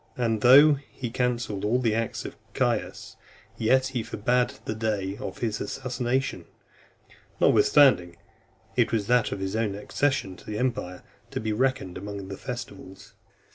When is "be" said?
11.39-11.53